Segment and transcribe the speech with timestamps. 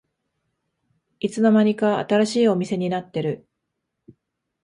[1.19, 3.47] いつの間にか新しいお店になってる